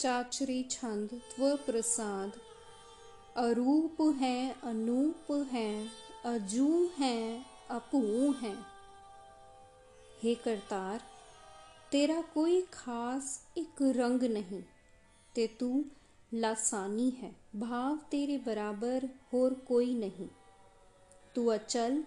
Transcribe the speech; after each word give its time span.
ਚਾਚਰੀ 0.00 0.62
ਛੰਦ 0.70 1.08
ਤਵ 1.08 1.56
ਪ੍ਰਸਾਦ। 1.56 2.36
ਅਰੂਪ 3.40 4.00
ਹੈ, 4.20 4.52
ਅਨੂਪ 4.70 5.30
ਹੈ, 5.52 5.84
ਅਜੂ 6.26 6.86
ਹੈ, 7.00 7.40
ਅਭੂ 7.76 8.32
ਹੈ। 8.42 8.54
हे 10.16 10.34
ਕਰਤਾਰ, 10.44 11.00
ਤੇਰਾ 11.90 12.20
ਕੋਈ 12.34 12.60
ਖਾਸ 12.72 13.38
ਇੱਕ 13.56 13.82
ਰੰਗ 13.82 14.22
ਨਹੀਂ, 14.22 14.62
ਤੇ 15.34 15.46
ਤੂੰ 15.46 15.84
ਲਾਸਾਨੀ 16.34 17.10
ਹੈ, 17.22 17.32
ਭਾਵ 17.60 17.96
ਤੇਰੇ 18.10 18.36
ਬਰਾਬਰ 18.38 19.08
ਹੋਰ 19.34 19.54
ਕੋਈ 19.54 19.94
ਨਹੀਂ। 19.94 20.28
ਤੂੰ 21.34 21.54
ਅਚਲ 21.54 22.02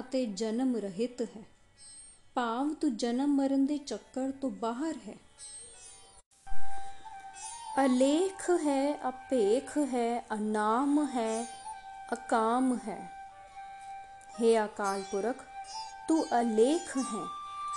ਅਤੇ 0.00 0.26
ਜਨਮ 0.26 0.76
ਰਹਿਤ 0.76 1.22
ਹੈ, 1.36 1.44
ਭਾਵ 2.34 2.74
ਤੂੰ 2.74 2.96
ਜਨਮ 2.96 3.36
ਮਰਨ 3.36 3.66
ਦੇ 3.66 3.78
ਚੱਕਰ 3.78 4.30
ਤੋਂ 4.30 4.50
ਬਾਹਰ 4.50 4.96
ਹੈ। 5.08 5.27
ਅਲੇਖ 7.86 8.50
ਹੈ, 8.50 8.98
ਅਪੇਖ 9.08 9.78
ਹੈ, 9.78 10.20
ਅਨਾਮ 10.20 11.06
ਹੈ, 11.06 11.46
ਅਕਾਮ 12.12 12.78
ਹੈ। 12.88 13.10
हे 14.40 14.64
ਅਕਾਲ 14.64 15.02
ਪੁਰਖ, 15.02 15.36
ਤੂੰ 16.08 16.26
ਅਲੇਖ 16.40 16.96
ਹੈ। 16.96 17.24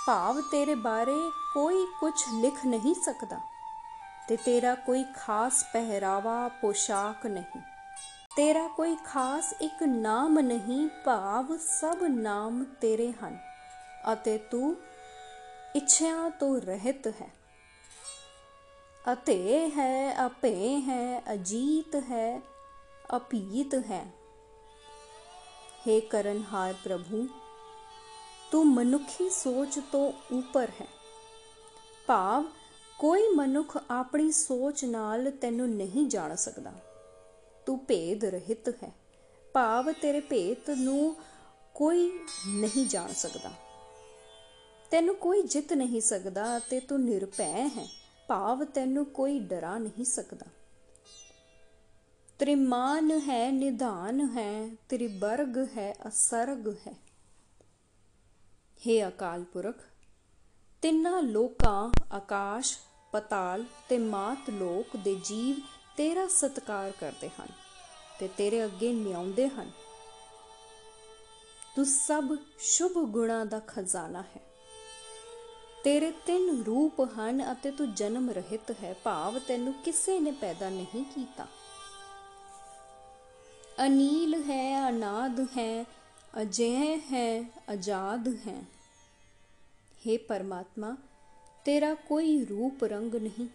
ਭਾਵ 0.06 0.40
ਤੇਰੇ 0.40 0.74
ਬਾਰੇ 0.74 1.30
ਕੋਈ 1.54 1.86
ਕੁਝ 2.00 2.12
ਲਿਖ 2.40 2.66
ਨਹੀਂ 2.66 2.94
ਸਕਦਾ 2.94 3.40
ਤੇ 4.28 4.36
ਤੇਰਾ 4.36 4.74
ਕੋਈ 4.74 5.04
ਖਾਸ 5.16 5.64
ਪਹਿਰਾਵਾ, 5.72 6.48
ਪੋਸ਼ਾਕ 6.48 7.26
ਨਹੀਂ। 7.26 7.60
ਤੇਰਾ 8.36 8.68
ਕੋਈ 8.68 8.96
ਖਾਸ 9.04 9.54
ਇੱਕ 9.60 9.82
ਨਾਮ 9.82 10.38
ਨਹੀਂ, 10.38 10.88
ਭਾਵ 11.04 11.56
ਸਭ 11.56 11.96
ਨਾਮ 12.02 12.64
ਤੇਰੇ 12.64 13.12
ਹਨ 13.12 13.38
ਅਤੇ 14.12 14.38
ਤੂੰ 14.38 14.76
ਇੱਛਿਆਂ 15.76 16.30
ਤੋਂ 16.30 16.60
ਰਹਿਤ 16.60 17.06
ਹੈ। 17.06 17.41
ਅਤੇ 19.12 19.70
ਹੈ 19.70 20.26
ਅਪੇ 20.26 20.80
ਹੈ, 20.80 21.22
ਅਜੀਤ 21.32 21.96
ਹੈ, 21.96 22.42
ਅਪੀਤ 23.16 23.74
ਹੈ। 23.74 24.10
हे 25.88 26.00
ਕਰਨਹਾਰ 26.00 26.74
ਪ੍ਰਭੂ, 26.84 27.28
ਤੂੰ 28.52 28.66
ਮਨੁੱਖੀ 28.66 29.30
ਸੋਚ 29.30 29.80
ਤੋਂ 29.92 30.12
ਉੱਪਰ 30.32 30.70
ਹੈ। 30.80 30.86
ਭਾਵ, 32.06 32.44
ਕੋਈ 32.98 33.28
ਮਨੁੱਖ 33.28 33.78
ਆਪਣੀ 33.90 34.32
ਸੋਚ 34.32 34.84
ਨਾਲ 34.84 35.30
ਤੈਨੂੰ 35.30 35.70
ਨਹੀਂ 35.70 36.06
ਜਾਣ 36.06 36.34
ਸਕਦਾ। 36.34 36.72
ਤੂੰ 37.66 37.78
ਭੇਦ 37.78 38.24
ਰਹਿਤ 38.24 38.68
ਹੈ। 38.68 38.94
ਭਾਵ, 39.52 39.92
ਤੇਰੇ 39.92 40.20
ਭੇਤ 40.20 40.70
ਨੂੰ 40.70 41.16
ਕੋਈ 41.74 42.20
ਨਹੀਂ 42.46 42.86
ਜਾਣ 42.86 43.12
ਸਕਦਾ। 43.12 43.50
ਤੈਨੂੰ 44.90 45.14
ਕੋਈ 45.14 45.42
ਜਿੱਤ 45.42 45.72
ਨਹੀਂ 45.72 46.00
ਸਕਦਾ 46.00 46.58
ਤੇ 46.58 46.80
ਤੂੰ 46.80 47.04
ਨਿਰਭੈ 47.04 47.68
ਹੈ। 47.68 48.01
ਭਾਵ 48.28 48.64
ਤੈਨੂੰ 48.64 49.04
ਕੋਈ 49.06 49.38
ਡਰਾ 49.38 49.78
ਨਹੀਂ 49.78 50.04
ਸਕਦਾ। 50.04 50.46
ਤ੍ਰਿਮਾਨ 52.38 53.20
ਹੈ, 53.20 53.50
ਨਿਧਾਨ 53.50 54.20
ਹੈ 54.20 54.74
ਤ੍ਰਿਵਰਗ 54.88 55.58
ਹੈ, 55.76 55.94
ਅਸਰਗ 56.08 56.68
ਹੈ। 56.68 56.94
हे 58.80 59.08
ਅਕਾਲ 59.08 59.44
ਪੁਰਖ, 59.44 59.76
ਤਿੰਨਾਂ 60.82 61.22
ਲੋਕਾਂ, 61.22 61.92
ਆਕਾਸ਼, 62.12 62.78
ਪਤਾਲ 63.12 63.64
ਤੇ 63.88 63.98
ਮਾਤ 63.98 64.50
ਲੋਕ 64.50 64.96
ਦੇ 64.96 65.14
ਜੀਵ 65.24 65.56
ਤੇਰਾ 65.96 66.26
ਸਤਕਾਰ 66.28 66.92
ਕਰਦੇ 67.00 67.28
ਹਨ 67.28 67.48
ਤੇ 68.20 68.28
ਤੇਰੇ 68.28 68.64
ਅੱਗੇ 68.64 68.92
ਨਿਆਉਂਦੇ 68.92 69.48
ਹਨ। 69.48 69.70
ਤੂੰ 71.76 71.84
ਸਭ 71.84 72.36
ਸ਼ੁਭ 72.58 72.92
ਗੁਣਾਂ 72.92 73.46
ਦਾ 73.46 73.58
ਖਜ਼ਾਨਾ 73.58 74.22
ਹੈ। 74.22 74.51
ਤੇਰੇ 75.84 76.10
ਤਿੰਨ 76.10 76.62
ਰੂਪ 76.62 77.00
ਹਨ 77.00 77.52
ਅਤੇ 77.52 77.70
ਤੂੰ 77.70 77.94
ਜਨਮ 77.94 78.30
ਰਹਿਤ 78.30 78.70
ਹੈ। 78.82 78.94
ਭਾਵ 79.04 79.38
ਤੈਨੂੰ 79.38 79.74
ਕਿਸੇ 79.74 80.20
ਨੇ 80.20 80.30
ਪੈਦਾ 80.30 80.70
ਨਹੀਂ 80.70 81.04
ਕੀਤਾ। 81.04 81.46
ਅਨੀਲ 83.86 84.42
ਹੈ, 84.42 84.88
ਅਨਾਦ 84.88 85.40
ਹੈ 85.40 85.84
ਅਜੇ 86.42 86.96
ਹੈ 86.96 87.50
ਆਜ਼ਾਦ 87.68 88.28
ਹੈ। 88.28 88.62
हे 90.06 90.18
ਪਰਮਾਤਮਾ, 90.28 90.96
ਤੇਰਾ 91.64 91.94
ਕੋਈ 91.94 92.44
ਰੂਪ 92.44 92.84
ਰੰਗ 92.84 93.14
ਨਹੀਂ। 93.14 93.48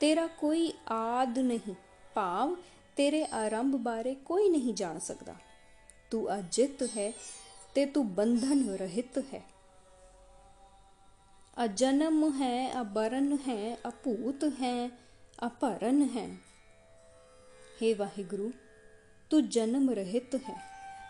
ਤੇਰਾ 0.00 0.26
ਕੋਈ 0.26 0.72
ਆਦ 0.88 1.38
ਨਹੀਂ। 1.38 1.74
ਭਾਵ 2.14 2.56
ਤੇਰੇ 2.96 3.24
ਆਰੰਭ 3.24 3.76
ਬਾਰੇ 3.76 4.14
ਕੋਈ 4.14 4.48
ਨਹੀਂ 4.48 4.74
ਜਾਣ 4.74 4.98
ਸਕਦਾ। 4.98 5.34
ਤੂੰ 6.10 6.38
ਅਜਿਤ 6.38 6.82
ਹੈ 6.82 7.12
ਤੇ 7.74 7.86
ਤੂੰ 7.86 8.14
ਬੰਧਨ 8.14 8.70
ਰਹਿਤ 8.70 9.18
ਹੈ। 9.18 9.53
ਅਜਨਮ 11.64 12.42
ਹੈ, 12.42 12.80
ਅਬਰਨ 12.80 13.38
ਹੈ, 13.48 13.76
ਅਭੂਤ 13.88 14.44
ਹੈ, 14.44 14.90
ਅਪਰਨ 15.46 16.08
ਹੈ। 16.16 16.36
हे 17.82 17.96
ਵਾਹਿਗੁਰੂ, 17.96 18.52
ਤੂੰ 19.30 19.48
ਜਨਮ 19.48 19.90
ਰਹਿਤ 19.90 20.34
ਹੈ। 20.34 20.62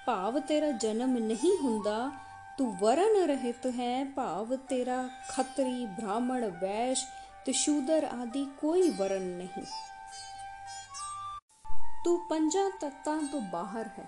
ਭਾਵ 0.07 0.41
ਤੇਰਾ 0.41 0.71
ਜਨਮ 0.71 1.19
ਨਹੀਂ 1.19 1.59
ਹੁੰਦਾ, 1.59 2.11
ਤੂੰ 2.59 2.77
ਵਰਨ 2.77 3.25
ਰਹਿਤ 3.25 3.67
ਹੈ। 3.67 4.05
ਭਾਵ 4.05 4.57
ਤੇਰਾ 4.57 5.09
ਖੱਤਰੀ, 5.31 5.87
ਬ੍ਰਾਹਮਣ, 5.87 6.51
ਵੈਸ਼ 6.51 7.05
ਤੇ 7.47 7.53
ਸ਼ੂਦਰ 7.53 8.05
ਆਦਿ 8.05 8.47
ਕੋਈ 8.61 8.91
ਵਰਨ 8.91 9.23
ਨਹੀਂ। 9.23 9.65
ਤੂੰ 12.05 12.29
ਪੰਜਾਂ 12.29 12.71
ਤੱਤਾਂ 12.81 13.23
ਤੋਂ 13.23 13.41
ਬਾਹਰ 13.41 13.87
ਹੈ 13.99 14.07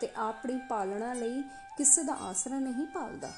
ਤੇ 0.00 0.08
ਆਪਣੀ 0.16 0.60
ਪਾਲਣਾ 0.68 1.12
ਲਈ 1.12 1.42
ਕਿਸੇ 1.78 2.02
ਦਾ 2.02 2.12
ਆਸਰਾ 2.12 2.58
ਨਹੀਂ 2.58 2.86
ਪਾਲਦਾ। 2.86 3.30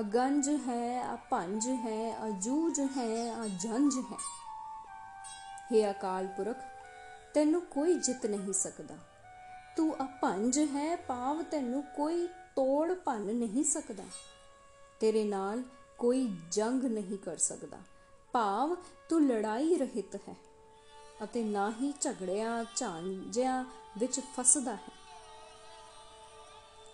ਅਗੰਜ 0.00 0.48
ਹੈ 0.48 1.14
ਅਪੰਜ 1.14 1.68
ਹੈ 1.68 2.28
ਅਜੂਜ 2.28 2.80
ਹੈ 2.80 3.44
ਅਜੰਜ 3.44 3.92
ਹੈ। 4.12 4.16
हे 5.72 5.90
ਅਕਾਲ 5.90 6.26
ਪੁਰਖ, 6.26 6.56
ਤੈਨੂੰ 7.34 7.60
ਕੋਈ 7.60 7.94
ਜਿੱਤ 7.94 8.26
ਨਹੀਂ 8.26 8.52
ਸਕਦਾ। 8.52 8.94
ਤੂੰ 9.76 10.04
ਅਪੰਜ 10.04 10.58
ਹੈ, 10.58 10.96
ਭਾਵ 10.96 11.42
ਤੈਨੂੰ 11.42 11.82
ਕੋਈ 11.82 12.26
ਤੋੜ 12.26 12.94
ਭੰਨ 12.94 13.22
ਨਹੀਂ 13.22 13.64
ਸਕਦਾ। 13.64 14.04
ਤੇਰੇ 15.00 15.24
ਨਾਲ 15.24 15.62
ਕੋਈ 15.98 16.36
ਜੰਗ 16.50 16.84
ਨਹੀਂ 16.84 17.18
ਕਰ 17.18 17.36
ਸਕਦਾ। 17.36 17.78
ਭਾਵ 18.32 18.76
ਤੂੰ 19.08 19.26
ਲੜਾਈ 19.26 19.76
ਰਹਿਤ 19.76 20.16
ਹੈ 20.16 20.36
ਅਤੇ 21.24 21.44
ਨਾ 21.44 21.70
ਹੀ 21.70 21.94
ਝਗੜਿਆਂ, 22.00 22.64
ਝਾਂਜਿਆਂ 22.76 23.64
ਵਿੱਚ 23.98 24.20
ਫਸਦਾ 24.20 24.74
ਹੈ। 24.74 25.01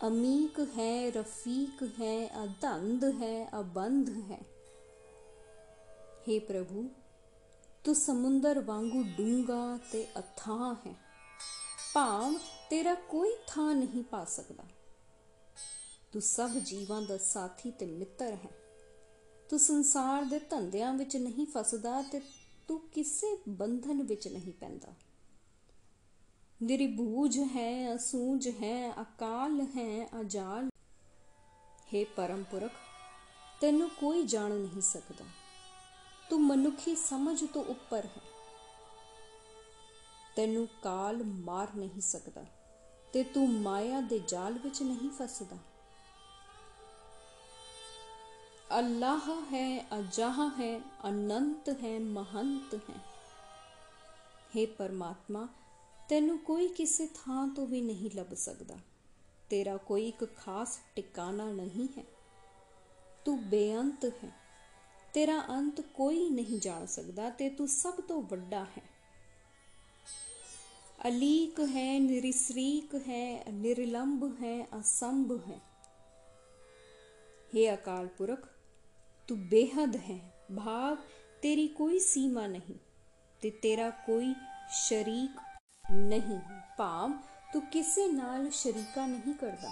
ਅਮੀਕ 0.06 0.60
ਹੈ, 0.78 1.10
ਰਫੀਕ 1.10 1.82
ਹੈ 1.82 2.44
ਅਧੰਦ 2.44 3.04
ਹੈ, 3.04 3.50
ਅਬੰਧ 3.60 4.08
ਹੈ। 4.08 4.40
हे 6.28 6.40
ਪ੍ਰਭੂ, 6.40 6.90
ਤੂੰ 7.84 7.94
ਸਮੁੰਦਰ 7.94 8.60
ਵਾਂਗੂ 8.60 9.02
ਡੂੰਗਾ 9.02 9.78
ਤੇ 9.92 10.08
ਅਥਾਹ 10.18 10.74
ਹੈ। 10.74 10.94
ਭਾਵ 11.94 12.34
ਤੇਰਾ 12.70 12.94
ਕੋਈ 12.94 13.34
ਥਾਂ 13.46 13.74
ਨਹੀਂ 13.74 14.02
ਪਾ 14.02 14.24
ਸਕਦਾ। 14.24 14.64
ਤੂੰ 16.12 16.22
ਸਭ 16.22 16.50
ਜੀਵਾਂ 16.50 17.02
ਦਾ 17.02 17.18
ਸਾਥੀ 17.18 17.70
ਤੇ 17.70 17.86
ਮਿੱਤਰ 17.86 18.32
ਹੈ। 18.32 18.50
ਤੂੰ 19.48 19.58
ਸੰਸਾਰ 19.58 20.24
ਦੇ 20.24 20.38
ਧੰਦਿਆਂ 20.38 20.94
ਵਿੱਚ 20.94 21.16
ਨਹੀਂ 21.16 21.46
ਫਸਦਾ 21.46 22.02
ਤੇ 22.02 22.20
ਤੂੰ 22.68 22.80
ਕਿਸੇ 22.80 23.38
ਬੰਧਨ 23.48 24.02
ਵਿੱਚ 24.02 24.28
ਨਹੀਂ 24.28 24.52
ਪੈਂਦਾ। 24.52 25.07
ਨਿਰਭੂਜ 26.62 27.38
ਹੈ, 27.38 27.96
ਅਸੂਝ 27.96 28.48
ਹੈ, 28.48 28.92
ਅਕਾਲ 29.02 29.60
ਹੈ, 29.60 30.08
ਅਜਾਲ। 30.20 30.68
हे 31.94 32.04
ਪਰਮ 32.16 32.42
ਪੁਰਖ 32.42 32.72
ਤੈਨੂੰ 33.60 33.90
ਕੋਈ 33.90 34.22
ਜਾਣ 34.22 34.50
ਨਹੀਂ 34.50 34.80
ਸਕਦਾ। 34.80 35.24
ਤੂੰ 36.30 36.42
ਮਨੁੱਖੀ 36.42 36.96
ਸਮਝ 36.96 37.44
ਤੋਂ 37.44 37.64
ਉੱਪਰ 37.64 38.04
ਹੈ। 38.04 38.22
ਤੈਨੂੰ 40.36 40.68
ਕਾਲ 40.82 41.24
ਮਾਰ 41.24 41.68
ਨਹੀਂ 41.74 42.00
ਸਕਦਾ 42.00 42.44
ਤੇ 43.12 43.22
ਤੂੰ 43.22 43.48
ਮਾਇਆ 43.48 44.00
ਦੇ 44.00 44.18
ਜਾਲ 44.28 44.52
ਵਿੱਚ 44.52 44.82
ਨਹੀਂ 44.82 45.10
ਫਸਦਾ। 45.10 45.56
ਅੱਲਾਹ 48.78 49.42
ਹੈ, 49.52 49.86
ਅਜਾਹ 49.98 50.48
ਹੈ, 50.48 50.80
ਅਨੰਤ 50.80 51.68
ਹੈ, 51.68 51.98
ਮਹੰਤ 52.00 52.74
ਹੈ। 52.74 53.00
हे 54.56 54.66
ਪਰਮਾਤਮਾ 54.78 55.48
ਤੈਨੂੰ 56.08 56.38
ਕੋਈ 56.38 56.68
ਕਿਸੇ 56.68 57.06
ਥਾਂ 57.06 57.48
ਤੋਂ 57.48 57.66
ਵੀ 57.66 57.80
ਨਹੀਂ 57.80 58.10
ਲੱਭ 58.14 58.34
ਸਕਦਾ। 58.34 58.76
ਤੇਰਾ 59.50 59.76
ਕੋਈ 59.76 60.08
ਇੱਕ 60.08 60.36
ਖਾਸ 60.36 60.78
ਟਿਕਾਣਾ 60.96 61.52
ਨਹੀਂ 61.52 61.88
ਹੈ। 61.98 62.04
ਤੂੰ 63.24 63.48
ਬੇਅੰਤ 63.48 64.04
ਹੈ। 64.04 64.32
ਤੇਰਾ 65.14 65.44
ਅੰਤ 65.48 65.80
ਕੋਈ 65.80 66.30
ਨਹੀਂ 66.30 66.60
ਜਾਣ 66.60 66.86
ਸਕਦਾ 66.86 67.30
ਤੇ 67.30 67.50
ਤੂੰ 67.50 67.68
ਸਭ 67.68 67.94
ਤੋਂ 67.94 68.22
ਵੱਡਾ 68.22 68.64
ਹੈ। 68.64 68.82
ਅਲੀਕ 71.08 71.60
ਹੈ, 71.60 71.98
ਨਿਰਸਰੀਕ 71.98 72.94
ਹੈ 72.94 73.44
ਨਿਰਲੰਭ 73.52 74.24
ਹੈ, 74.42 74.66
ਅਸੰਭ 74.80 75.40
ਹੈ। 75.48 75.60
हे 77.56 77.74
ਅਕਾਲ 77.74 78.06
ਪੁਰਖ, 78.06 78.48
ਤੂੰ 79.28 79.48
ਬੇਹਦ 79.48 79.96
ਹੈ। 79.96 80.46
ਭਾਵ 80.56 80.96
ਤੇਰੀ 81.42 81.68
ਕੋਈ 81.68 81.98
ਸੀਮਾ 81.98 82.46
ਨਹੀਂ 82.46 82.74
ਤੇ 83.40 83.50
ਤੇਰਾ 83.50 83.90
ਕੋਈ 83.90 84.34
ਸ਼ਰੀਕ 84.70 85.40
ਨਹੀਂ, 85.90 86.40
ਭਾਵ 86.76 87.12
ਤੂੰ 87.52 87.62
ਕਿਸੇ 87.62 88.06
ਨਾਲ 88.12 88.50
ਸ਼ਰੀਕਾ 88.50 89.06
ਨਹੀਂ 89.06 89.34
ਕਰਦਾ। 89.34 89.70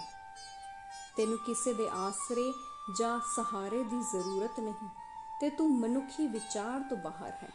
ਤੈਨੂੰ 1.17 1.37
ਕਿਸੇ 1.37 1.73
ਦੇ 1.73 1.89
ਆਸਰੇ 1.89 2.53
ਜਾਂ 2.99 3.19
ਸਹਾਰੇ 3.19 3.83
ਦੀ 3.83 3.99
ਜ਼ਰੂਰਤ 4.01 4.59
ਨਹੀਂ, 4.59 4.89
ਤੇ 5.41 5.49
ਤੂੰ 5.49 5.79
ਮਨੁੱਖੀ 5.79 6.27
ਵਿਚਾਰ 6.27 6.79
ਤੋਂ 6.89 6.97
ਬਾਹਰ 6.97 7.31
ਹੈ। 7.31 7.49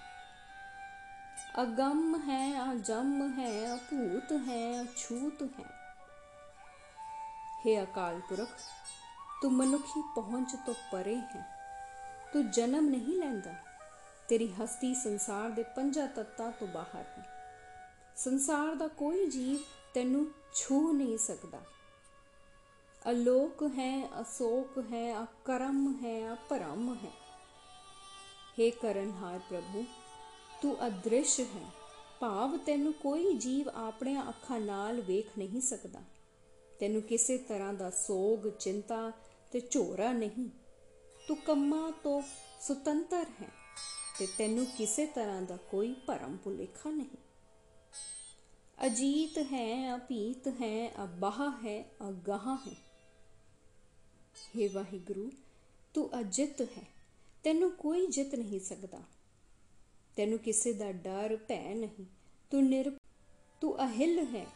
ਅਗੰਮ 1.63 2.21
ਹੈ, 2.31 2.73
ਅਜਮ 2.73 3.39
ਹੈ, 3.39 3.75
ਅਭੂਤ 3.75 4.33
ਹੈ, 4.49 4.83
ਅਛੂਤ 4.83 5.43
ਹੈ। 5.43 5.67
हे 7.67 7.83
ਅਕਾਲ 7.83 8.21
ਪੁਰਖ, 8.21 8.51
ਤੂੰ 9.43 9.53
ਮਨੁੱਖੀ 9.53 10.03
ਪਹੁੰਚ 10.15 10.57
ਤੋਂ 10.67 10.75
ਪਰੇ 10.93 11.17
ਹੈ। 11.17 11.45
ਤੂੰ 12.33 12.51
ਜਨਮ 12.51 12.89
ਨਹੀਂ 12.89 13.19
ਲੈਂਦਾ, 13.19 13.55
ਤੇਰੀ 14.29 14.55
ਹਸਤੀ 14.55 14.95
ਸੰਸਾਰ 14.95 15.51
ਦੇ 15.51 15.63
ਪੰਜਾਂ 15.63 16.09
ਤੱਤਾਂ 16.09 16.53
ਤੋਂ 16.53 16.69
ਬਾਹਰ 16.69 17.05
ਹੈ। 17.19 17.32
ਸੰਸਾਰ 18.17 18.75
ਦਾ 18.75 18.89
ਕੋਈ 18.89 19.27
ਜੀਵ 19.27 19.59
ਤੈਨੂੰ 19.95 20.31
ਛੂ 20.55 20.93
ਨਹੀਂ 20.93 21.19
ਸਕਦਾ। 21.19 21.61
ਅਲੋਕ 23.11 23.63
ਹੈ, 23.63 24.11
ਅਸੋਕ 24.21 24.79
ਹੈ, 24.79 25.23
ਅਕਰਮ 25.23 25.99
ਹੈ 26.05 26.33
ਅਪਰਮ 26.33 26.95
ਹੈ। 26.95 27.13
हे 28.61 28.71
ਕਰਨਹਾਰ 28.83 29.39
ਪ੍ਰਭੂ, 29.39 29.85
ਤੂੰ 30.63 30.87
ਅਦ੍ਰਿਸ਼ 30.87 31.41
ਹੈ। 31.41 31.71
ਭਾਵ 32.21 32.57
ਤੈਨੂੰ 32.57 32.93
ਕੋਈ 32.93 33.35
ਜੀਵ 33.35 33.69
ਆਪਣੀਆਂ 33.69 34.29
ਅੱਖਾਂ 34.29 34.61
ਨਾਲ 34.61 35.01
ਵੇਖ 35.01 35.39
ਨਹੀਂ 35.39 35.61
ਸਕਦਾ। 35.61 36.03
ਤੈਨੂੰ 36.81 37.03
ਕਿਸੇ 37.03 37.39
ਤਰ੍ਹਾਂ 37.39 37.75
ਦਾ 37.75 37.91
ਸੋਗ, 37.91 38.49
ਚਿੰਤਾ 38.49 39.13
ਤੇ 39.53 39.61
ਝੋਰਾ 39.71 40.13
ਨਹੀਂ। 40.13 40.49
ਤੂੰ 41.29 41.37
ਕੰਮਾਂ 41.37 41.93
ਤੋਂ 41.93 42.23
ਸੁਤੰਤਰ 42.61 43.27
ਹੈ 43.43 43.51
ਤੇ 44.19 44.29
ਤੈਨੂੰ 44.39 44.67
ਕਿਸੇ 44.67 45.07
ਤਰ੍ਹਾਂ 45.07 45.43
ਦਾ 45.43 45.57
ਕੋਈ 45.57 45.95
ਭਰਮ 46.07 46.37
ਭੁਲੇਖਾ 46.37 46.91
ਨਹੀਂ। 46.91 47.17
ਅਜੀਤ 48.87 49.39
ਹੈ 49.39 49.97
ਅਪੀਤ 49.97 50.49
ਹੈ, 50.49 50.95
ਅਬਾਹ 51.05 51.51
ਹੈ, 51.51 51.91
ਅਗਾਹ 52.09 52.57
ਹੈ। 52.57 52.77
हे 54.33 54.73
ਵਾਹਿਗੁਰੂ, 54.73 55.31
ਤੂੰ 55.95 56.21
ਅਜਿਤ 56.21 56.61
ਹੈ। 56.61 56.87
ਤੈਨੂੰ 57.45 57.71
ਕੋਈ 57.71 58.07
ਜਿੱਤ 58.07 58.35
ਨਹੀਂ 58.35 58.61
ਸਕਦਾ। 58.61 59.03
ਤੈਨੂੰ 60.17 60.39
ਕਿਸੇ 60.39 60.73
ਦਾ 60.73 60.93
ਡਰ, 60.93 61.37
ਭੈ 61.37 61.75
ਨਹੀਂ। 61.75 62.05
ਤੂੰ 62.51 62.65
ਨਿਰ, 62.65 62.97
ਤੂੰ 63.61 63.79
ਅਹਿਲ 63.79 64.27
ਹੈ। 64.37 64.47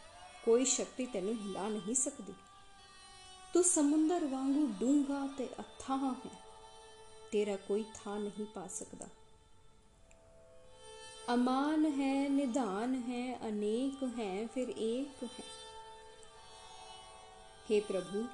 ਕੋਈ 0.44 0.64
ਸ਼ਕਤੀ 0.64 1.06
ਤੈਨੂੰ 1.06 1.34
ਹਿਲਾ 1.34 1.68
ਨਹੀਂ 1.68 1.94
ਸਕਦੀ। 1.94 2.32
ਤੂੰ 3.54 3.64
ਸਮੁੰਦਰ 3.64 4.26
ਵਾਂਗੂ 4.26 4.66
ਡੂੰਘਾ 4.80 5.28
ਤੇ 5.38 5.48
ਅਥਾਹ 5.60 6.14
ਹੈ। 6.14 6.44
ਤੇਰਾ 7.32 7.56
ਕੋਈ 7.56 7.84
ਥਾਂ 7.94 8.20
ਨਹੀਂ 8.20 8.46
ਪਾ 8.46 8.66
ਸਕਦਾ। 8.66 9.08
ਅਮਾਨ 11.34 11.84
ਹੈ, 11.86 12.28
ਨਿਧਾਨ 12.28 12.94
ਹੈ, 12.94 13.48
ਅਨੇਕ 13.48 14.10
ਹੈ, 14.18 14.46
ਫਿਰ 14.46 14.68
ਏਕ 14.68 15.24
ਹੈ। 15.24 15.44
हे 17.70 17.82
ਪ੍ਰਭੂ, 17.88 18.24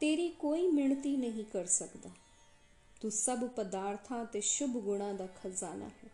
ਤੇਰੀ 0.00 0.28
ਕੋਈ 0.28 0.66
ਮਿਣਤੀ 0.66 1.16
ਨਹੀਂ 1.16 1.44
ਕਰ 1.44 1.66
ਸਕਦਾ। 1.66 2.10
ਤੂੰ 3.00 3.10
ਸਭ 3.10 3.38
ਪਦਾਰਥਾਂ 3.38 4.24
ਤੇ 4.24 4.40
ਸ਼ੁਭ 4.40 4.70
ਗੁਣਾਂ 4.70 5.14
ਦਾ 5.14 5.26
ਖਜ਼ਾਨਾ 5.26 5.88
ਹੈ। 5.88 6.10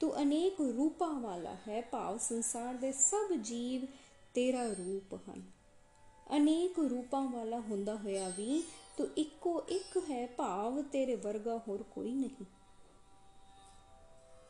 ਤੂੰ 0.00 0.22
ਅਨੇਕ 0.22 0.60
ਰੂਪਾਂ 0.60 1.20
ਵਾਲਾ 1.20 1.56
ਹੈ, 1.68 1.80
ਭਾਵ 1.80 2.18
ਸੰਸਾਰ 2.18 2.74
ਦੇ 2.74 2.92
ਸਭ 2.92 3.32
ਜੀਵ 3.32 3.86
ਤੇਰਾ 4.34 4.66
ਰੂਪ 4.66 5.14
ਹਨ। 5.14 5.42
ਅਨੇਕ 6.36 6.78
ਰੂਪਾਂ 6.78 7.30
ਵਾਲਾ 7.30 7.60
ਹੁੰਦਾ 7.60 7.96
ਹੋਇਆ 7.96 8.28
ਵੀ 8.28 8.64
ਤੂੰ 8.96 9.08
ਇੱਕੋ 9.16 9.62
ਇੱਕ 9.68 10.10
ਹੈ, 10.10 10.26
ਭਾਵ 10.26 10.82
ਤੇਰੇ 10.82 11.14
ਵਰਗਾ 11.14 11.60
ਹੋਰ 11.68 11.82
ਕੋਈ 11.82 12.12
ਨਹੀਂ। 12.12 12.44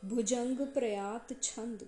ਭੁਜੰਗ 0.09 0.57
ਪ੍ਰਯਾਤ 0.57 1.41
ਛੰਦ। 1.41 1.83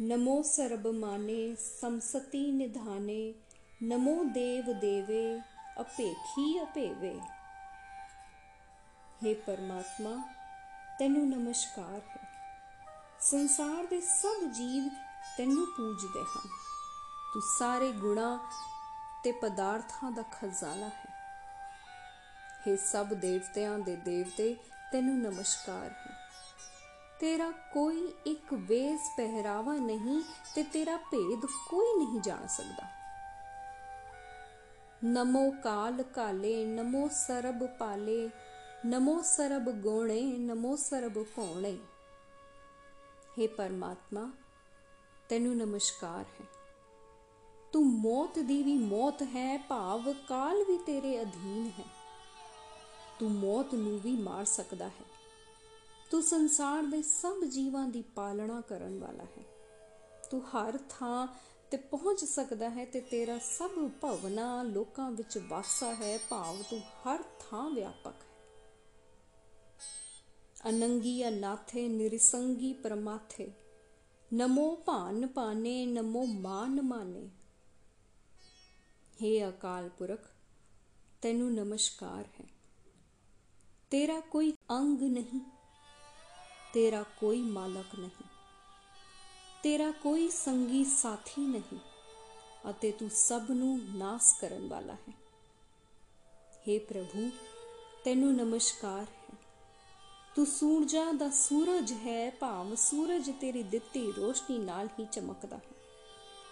ਨਮੋ 0.00 0.42
ਸਰਬ 0.42 0.86
ਮਾਨੇ 0.86 1.56
ਸਮਸਤੀ 1.56 2.52
ਨਿਧਾਨੇ, 2.52 3.34
ਨਮੋ 3.82 4.24
ਦੇਵ 4.24 4.80
ਦੇਵੇ, 4.80 5.40
ਅਪੇਖੀ 5.80 6.62
ਅਪੇਵੇ। 6.62 7.20
हे 9.24 9.34
ਪਰਮਾਤਮਾ, 9.46 10.34
ਤੈਨੂੰ 10.98 11.28
ਨਮਸਕਾਰ 11.28 12.00
ਹੈ। 12.00 12.28
ਸੰਸਾਰ 13.20 13.86
ਦੇ 13.86 14.00
ਸਭ 14.00 14.50
ਜੀਵ 14.50 14.88
ਤੈਨੂੰ 15.38 15.66
ਪੂਜਦੇ 15.66 16.20
ਹਨ। 16.20 16.48
ਤੂੰ 17.34 17.42
ਸਾਰੇ 17.58 17.92
ਗੁਣਾ 17.92 18.50
ਤੇ 19.24 19.32
ਪਦਾਰਥਾਂ 19.32 20.10
ਦਾ 20.10 20.22
ਖਜ਼ਾਨਾ 20.22 20.88
ਹੈ। 20.88 21.14
हे 22.68 22.76
ਸਭ 22.76 23.06
ਦੇਵਤਿਆਂ 23.06 23.78
ਦੇ 23.78 23.96
ਦੇਵਤੇ, 23.96 24.56
ਤੈਨੂੰ 24.92 25.18
ਨਮਸਕਾਰ 25.18 25.90
ਹੈ। 25.90 26.13
ਤੇਰਾ 27.24 27.50
ਕੋਈ 27.50 28.14
ਇੱਕ 28.26 28.54
ਵੇਸ 28.54 29.00
ਪਹਿਰਾਵਾ 29.16 29.74
ਨਹੀਂ 29.74 30.22
ਤੇ 30.54 30.62
ਤੇਰਾ 30.62 30.96
ਭੇਦ 30.96 31.46
ਕੋਈ 31.68 31.98
ਨਹੀਂ 31.98 32.20
ਜਾਣ 32.20 32.46
ਸਕਦਾ। 32.46 32.88
ਨਮੋ 35.04 35.50
ਕਾਲ 35.50 36.02
ਕਾਲੇ, 36.02 36.64
ਨਮੋ 36.64 37.08
ਸਰਬ 37.08 37.66
ਪਾਲੇ, 37.66 38.30
ਨਮੋ 38.86 39.22
ਸਰਬ 39.22 39.70
ਗੋਣੇ, 39.70 40.22
ਨਮੋ 40.22 40.76
ਸਰਬ 40.76 41.22
ਭੋਣੇ। 41.22 41.78
हे 43.40 43.48
ਪਰਮਾਤਮਾ, 43.56 44.30
ਤੈਨੂੰ 45.28 45.56
ਨਮਸਕਾਰ 45.56 46.24
ਹੈ। 46.40 46.46
ਤੂੰ 47.72 47.86
ਮੌਤ 47.86 48.38
ਦੀ 48.38 48.62
ਵੀ 48.62 48.78
ਮੌਤ 48.78 49.22
ਹੈ, 49.22 49.58
ਭਾਵ 49.58 50.12
ਕਾਲ 50.12 50.56
ਵੀ 50.56 50.78
ਤੇਰੇ 50.78 51.22
ਅਧੀਨ 51.22 51.70
ਹੈ। 51.78 51.84
ਤੂੰ 53.18 53.30
ਮੌਤ 53.30 53.74
ਨੂੰ 53.74 54.00
ਵੀ 54.00 54.16
ਮਾਰ 54.16 54.44
ਸਕਦਾ 54.44 54.88
ਹੈ। 54.88 55.23
ਤੂੰ 56.14 56.22
ਸੰਸਾਰ 56.22 56.82
ਦੇ 56.82 57.02
ਸਭ 57.02 57.44
ਜੀਵਾਂ 57.44 57.88
ਦੀ 57.88 58.02
ਪਾਲਣਾ 58.02 58.60
ਕਰਨ 58.60 58.98
ਵਾਲਾ 58.98 59.24
ਹੈ। 59.24 59.42
ਤੂੰ 60.30 60.42
ਹਰ 60.42 60.78
ਥਾਂ 60.90 61.26
ਤੇ 61.70 61.76
ਪਹੁੰਚ 61.76 62.24
ਸਕਦਾ 62.24 62.70
ਹੈ 62.70 62.84
ਤੇ 62.84 63.00
ਤੇਰਾ 63.00 63.38
ਸਭ 63.38 63.70
ਭਵਨਾ 64.00 64.62
ਲੋਕਾਂ 64.62 65.10
ਵਿੱਚ 65.10 65.38
ਵਾਸਾ 65.38 65.94
ਹੈ। 65.94 66.18
ਭਾਵ 66.18 66.62
ਤੂੰ 66.70 66.80
ਹਰ 66.80 67.22
ਥਾਂ 67.22 67.70
ਵਿਆਪਕ 67.70 68.12
ਹੈ। 68.12 68.62
ਅਨੰਗੀ 70.70 71.28
ਅਨਾਥੇ, 71.28 71.88
ਨਿਰਸੰਗੀ 71.88 72.72
ਪਰਮਾਥੇ, 72.72 73.52
ਨਮੋ 74.34 74.76
ਭਾਨ 74.76 75.26
ਪਾਨੇ 75.26 75.86
ਨਮੋ 75.86 76.26
ਮਾਨ 76.26 76.82
ਮਾਨੇ। 76.82 77.30
हे 79.22 79.48
ਅਕਾਲ 79.48 79.88
ਪੁਰਖ, 79.88 80.30
ਤੈਨੂੰ 81.22 81.54
ਨਮਸਕਾਰ 81.54 82.24
ਹੈ। 82.40 82.46
ਤੇਰਾ 83.90 84.20
ਕੋਈ 84.20 84.52
ਅੰਗ 84.70 85.02
ਨਹੀਂ। 85.02 85.40
ਤੇਰਾ 86.74 87.02
ਕੋਈ 87.02 87.42
ਮਾਲਕ 87.42 87.98
ਨਹੀਂ। 87.98 88.24
ਤੇਰਾ 89.62 89.90
ਕੋਈ 89.90 90.30
ਸੰਗੀ 90.30 90.84
ਸਾਥੀ 90.84 91.46
ਨਹੀਂ 91.46 91.78
ਅਤੇ 92.70 92.90
ਤੂੰ 92.90 93.10
ਸਭ 93.10 93.42
ਨੂੰ 93.50 93.80
ਨਾਸ 93.96 94.36
ਕਰਨ 94.40 94.68
ਵਾਲਾ 94.68 94.94
ਹੈ। 94.94 95.12
हे 96.68 96.80
ਪ੍ਰਭੂ, 96.80 97.30
ਤੈਨੂੰ 98.04 98.34
ਨਮਸਕਾਰ 98.34 99.02
ਹੈ। 99.02 99.38
ਤੂੰ 100.36 100.46
ਸੂਰਜਾ 100.46 101.12
ਦਾ 101.12 101.30
ਸੂਰਜ 101.30 101.92
ਹੈ, 101.92 102.30
ਭਾਵ 102.30 102.74
ਸੂਰਜ 102.74 103.30
ਤੇਰੀ 103.40 103.62
ਦਿੱਤੀ 103.62 104.12
ਰੋਸ਼ਨੀ 104.12 104.58
ਨਾਲ 104.58 104.88
ਹੀ 105.00 105.06
ਚਮਕਦਾ 105.12 105.56
ਹੈ 105.56 105.70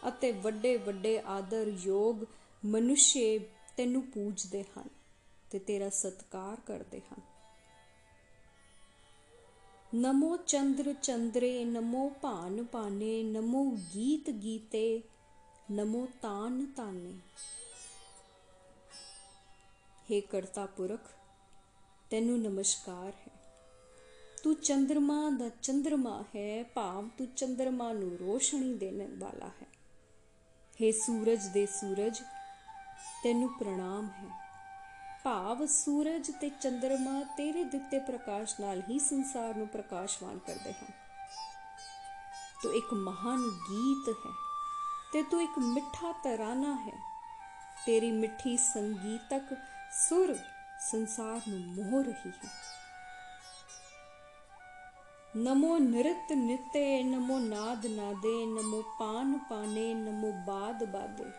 ਅਤੇ 0.09 0.33
ਵੱਡੇ 0.33 0.77
ਵੱਡੇ 0.77 1.23
ਆਦਰ 1.27 1.67
ਯੋਗ 1.69 2.25
ਮਨੁੱਸ਼ੇ 2.65 3.39
ਤੈਨੂੰ 3.77 4.03
ਪੂਜਦੇ 4.03 4.63
ਹਨ 4.63 4.89
ਤੇ 5.51 5.59
ਤੇਰਾ 5.59 5.89
ਸਤਕਾਰ 5.91 6.61
ਕਰਦੇ 6.67 7.01
ਹਨ। 7.01 7.32
ਨਮੋ 9.95 10.37
ਚੰਦਰ 10.37 10.93
ਚੰਦਰੇ, 10.93 11.65
ਨਮੋ 11.65 12.09
ਭਾਨ 12.23 12.65
ਭਾਨੇ, 12.65 13.23
ਨਮੋ 13.23 13.65
ਗੀਤ 13.95 14.31
ਗੀਤੇ, 14.31 15.03
ਨਮੋ 15.71 16.09
ਤਾਨ 16.23 16.67
ਤਾਨੇ। 16.67 17.19
हे 20.11 20.21
ਕਰਤਾ 20.31 20.67
ਪੁਰਖ, 20.67 21.11
ਤੈਨੂੰ 22.11 22.41
ਨਮਸਕਾਰ 22.41 23.13
ਹੈ। 23.13 23.33
ਤੂੰ 24.43 24.55
ਚੰਦਰਮਾ 24.55 25.31
ਦਾ 25.31 25.49
ਚੰਦਰਮਾ 25.49 26.25
ਹੈ, 26.37 26.65
ਭਾਵ 26.65 27.09
ਤੂੰ 27.19 27.27
ਚੰਦਰਮਾ 27.27 27.93
ਨੂੰ 27.93 28.17
ਰੋਸ਼ਨੀ 28.19 28.75
ਦੇਣ 28.75 29.19
ਵਾਲਾ 29.19 29.49
ਹੈ। 29.49 29.67
हे 30.83 30.93
ਸੂਰਜ 30.93 31.47
ਦੇ 31.47 31.67
ਸੂਰਜ, 31.67 32.19
ਤੈਨੂੰ 33.25 33.59
ਪ੍ਰਣਾਮ 33.59 34.09
ਹੈ। 34.09 34.42
ਭਾਵ 35.25 35.67
ਸੂਰਜ 35.67 36.31
ਤੇ 36.41 36.49
ਚੰ드ਰਮਾ 36.49 37.23
ਤੇਰੇ 37.37 37.65
ਦਿੱਤੇ 37.65 37.99
ਪ੍ਰਕਾਸ਼ 37.99 38.55
ਨਾਲ 38.61 38.83
ਹੀ 38.91 38.99
ਸੰਸਾਰ 38.99 39.55
ਨੂੰ 39.55 39.69
ਪ੍ਰਕਾਸ਼ਵਾਨ 39.69 40.39
ਕਰਦੇ 40.39 40.73
ਹਨ। 40.73 40.87
ਤੂੰ 42.63 42.75
ਇੱਕ 42.75 42.95
ਮਹਾਨ 42.95 43.43
ਗੀਤ 43.71 44.09
ਹੈ 44.27 44.33
ਤੇ 45.13 45.23
ਤੂੰ 45.23 45.43
ਇੱਕ 45.43 45.59
ਮਿੱਠਾ 45.59 46.13
ਤਰਾਨਾ 46.13 46.75
ਹੈ। 46.75 46.99
ਤੇਰੀ 47.87 48.11
ਮਿੱਠੀ 48.11 48.57
ਸੰਗੀਤਕ 48.57 49.57
ਸੁਰ 50.09 50.37
ਸੰਸਾਰ 50.81 51.41
ਨੂੰ 51.49 51.59
ਮੋਹ 51.59 52.05
ਰਹੀ 52.05 52.31
ਹੈ। 52.31 52.51
ਨਮੋ 55.37 55.79
ਨਿਰਤ 55.79 56.33
ਨਿਤੇ, 56.33 57.03
ਨਮੋ 57.03 57.39
ਨਾਦ 57.39 57.87
ਨਾਦੇ, 57.87 58.47
ਨਮੋ 58.47 58.83
ਪਾਨ 58.83 59.39
ਪਾਨੇ, 59.39 59.95
ਨਮੋ 59.95 60.33
ਬਾਦ 60.33 60.85
ਬਾਦੇ। 60.85 61.31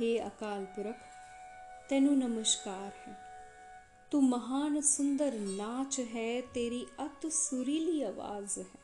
हे 0.00 0.26
ਅਕਾਲ 0.26 0.64
ਪੁਰਖ 0.64 1.07
ਤੈਨੂੰ 1.88 2.18
ਨਮਸਕਾਰ 2.18 2.92
ਹੈ। 3.08 3.16
ਤੂੰ 4.10 4.24
ਮਹਾਨ 4.24 4.80
ਸੁੰਦਰ 4.80 5.32
ਨਾਚ 5.32 6.00
ਹੈ, 6.00 6.40
ਤੇਰੀ 6.40 6.86
ਅਤ 7.06 7.32
ਸੁਰੀਲੀ 7.32 8.02
ਆਵਾਜ਼ 8.02 8.58
ਹੈ। 8.58 8.80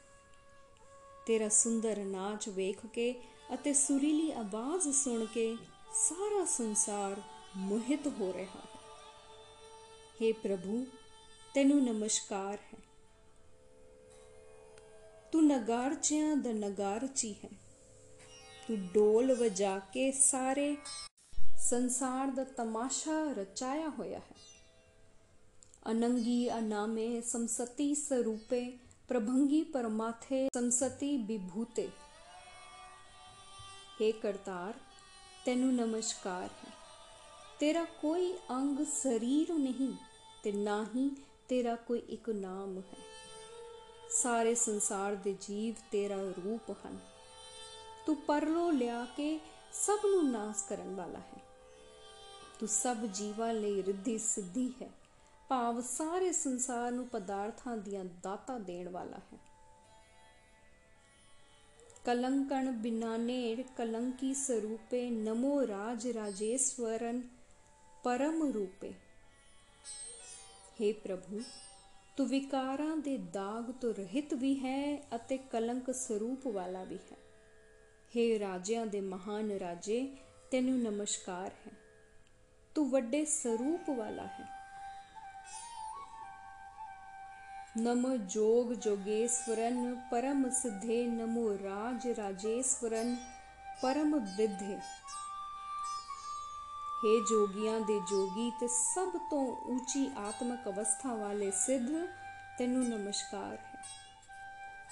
ਤੇਰਾ 1.26 1.48
ਸੁੰਦਰ 1.48 1.96
ਨਾਚ 1.98 2.48
ਵੇਖ 2.48 2.86
ਕੇ 2.86 3.14
ਅਤੇ 3.54 3.74
ਸੁਰੀਲੀ 3.74 4.32
ਆਵਾਜ਼ 4.32 4.88
ਸੁਣ 4.88 5.26
ਕੇ 5.26 5.56
ਸਾਰਾ 5.94 6.44
ਸੰਸਾਰ 6.44 7.22
ਮੋਹਿਤ 7.56 8.06
ਹੋ 8.06 8.32
ਰਿਹਾ 8.32 8.60
ਹੈ। 8.60 8.80
हे 10.22 10.34
ਪ੍ਰਭੂ, 10.42 10.86
ਤੈਨੂੰ 11.54 11.84
ਨਮਸਕਾਰ 11.84 12.58
ਹੈ। 12.74 12.78
ਤੂੰ 15.32 15.46
ਨਗਾਰਚਿਆਂ 15.46 16.36
ਦਾ 16.36 16.52
ਨਗਾਰਚੀ 16.52 17.34
ਹੈ। 17.44 17.50
ਤੂੰ 18.68 18.86
ਡੋਲ 18.86 19.34
ਵਜਾ 19.34 19.78
ਕੇ 19.78 20.12
ਸਾਰੇ 20.12 20.76
ਸੰਸਾਰ 21.70 22.26
ਦਾ 22.26 22.44
ਤਮਾਸ਼ਾ 22.44 23.32
ਰਚਾਇਆ 23.32 23.88
ਹੋਇਆ 23.88 24.18
ਹੈ। 24.18 24.34
ਅਨੰਗੀ 25.90 26.58
ਅਨਾਮੇ 26.58 27.20
ਸੰਸਤੀ 27.20 27.94
ਸਰੂਪੇ, 27.94 28.78
ਪ੍ਰਭੰਗੀ 29.08 29.62
ਪਰਮਾਥੇ 29.62 30.48
ਸੰਸਤੀ 30.54 31.16
ਵਿਭੂਤੇ 31.16 31.88
हे 34.02 34.12
ਕਰਤਾਰ, 34.22 34.74
ਤੈਨੂੰ 35.46 35.74
ਨਮਸਕਾਰ 35.74 36.44
ਹੈ। 36.44 36.72
ਤੇਰਾ 37.60 37.84
ਕੋਈ 37.84 38.34
ਅੰਗ 38.50 38.84
ਸਰੀਰ 39.02 39.54
ਨਹੀਂ 39.54 39.92
ਤੇ 40.42 40.52
ਨਾ 40.52 40.86
ਹੀ 40.96 41.16
ਤੇਰਾ 41.48 41.76
ਕੋਈ 41.76 41.98
ਇੱਕ 41.98 42.30
ਨਾਮ 42.30 42.78
ਹੈ। 42.78 42.98
ਸਾਰੇ 44.10 44.54
ਸੰਸਾਰ 44.54 45.14
ਦੇ 45.14 45.36
ਜੀਵ 45.40 45.74
ਤੇਰਾ 45.90 46.20
ਰੂਪ 46.20 46.70
ਹਨ। 46.70 46.98
ਤੂੰ 48.06 48.16
ਪਰਲੋ 48.16 48.70
ਲਿਆ 48.70 49.04
ਕੇ 49.04 49.40
ਸਭ 49.72 49.98
ਨੂੰ 50.06 50.30
ਨਾਸ 50.30 50.62
ਕਰਨ 50.68 50.94
ਵਾਲਾ 50.94 51.18
ਹੈ। 51.18 51.43
ਤੂੰ 52.58 52.68
ਸਭ 52.68 52.96
ਜੀਵਾਂ 52.96 53.54
ਲਈ 53.54 53.82
ਰਿੱਧੀ 53.82 54.18
ਸਿੱਧੀ 54.18 54.74
ਹੈ। 54.82 54.90
ਭਾਵ 55.48 55.80
ਸਾਰੇ 55.80 56.32
ਸੰਸਾਰ 56.32 56.92
ਨੂੰ 56.92 57.08
ਪਦਾਰਥਾਂ 57.08 57.76
ਦੀਆਂ 57.76 58.04
ਦਾਤਾਂ 58.04 58.60
ਦੇਣ 58.60 58.88
ਵਾਲਾ 58.88 59.16
ਹੈ। 59.16 59.38
ਕਲੰਕਣ 62.04 62.72
ਬਿਨਾਨੇੜ 62.72 63.62
ਕਲੰਕੀ 63.76 64.34
ਸਰੂਪੇ, 64.34 65.10
ਨਮੋ 65.10 65.66
ਰਾਜ 65.66 66.08
ਰਾਜੇਸ਼ਵਰਨ, 66.08 67.22
ਪਰਮ 68.04 68.52
ਰੂਪੇ। 68.52 68.92
हे 70.80 70.94
ਪ੍ਰਭੂ, 70.94 71.42
ਤੂੰ 72.16 72.28
ਵਿਕਾਰਾਂ 72.28 72.96
ਦੇ 72.96 73.16
ਦਾਗ 73.16 73.72
ਤੋਂ 73.72 73.94
ਰਹਿਤ 73.94 74.34
ਵੀ 74.34 74.54
ਹੈ 74.58 75.02
ਅਤੇ 75.14 75.36
ਕਲੰਕ 75.36 75.90
ਸਰੂਪ 75.90 76.46
ਵਾਲਾ 76.46 76.84
ਵੀ 76.84 76.98
ਹੈ। 77.12 77.16
हे 78.16 78.40
ਰਾਜਿਆਂ 78.40 78.86
ਦੇ 78.86 79.00
ਮਹਾਨ 79.00 79.50
ਰਾਜੇ, 79.50 80.16
ਤੈਨੂੰ 80.50 80.78
ਨਮਸਕਾਰ 80.78 81.50
ਹੈ। 81.66 81.83
ਤੂੰ 82.74 82.90
ਵੱਡੇ 82.90 83.24
ਸਰੂਪ 83.24 83.90
ਵਾਲਾ 83.90 84.22
ਹੈ। 84.22 84.48
ਨਮ 87.78 88.16
ਜੋਗ 88.16 88.72
ਜੋਗੇਸ਼ਵਰਨ, 88.72 90.00
ਪਰਮ 90.10 90.50
ਸਿੱਧੇ 90.50 91.06
ਨਮੋ 91.06 91.58
ਰਾਜ 91.64 92.08
ਰਾਜੇਸ਼ਵਰਨ, 92.08 93.16
ਪਰਮ 93.82 94.18
ਵਿਧੇ। 94.36 94.78
हे 97.04 97.26
ਜੋਗੀਆਂ 97.30 97.80
ਦੇ 97.80 98.00
ਜੋਗੀ, 98.10 98.50
ਤੇ 98.60 98.68
ਸਭ 98.68 99.18
ਤੋਂ 99.30 99.56
ਉੱਚੀ 99.56 100.10
ਆਤਮਿਕ 100.18 100.68
ਅਵਸਥਾ 100.68 101.14
ਵਾਲੇ 101.14 101.50
ਸਿੱਧ, 101.50 102.08
ਤੈਨੂੰ 102.58 102.84
ਨਮਸਕਾਰ 102.84 103.56
ਹੈ। 103.56 103.82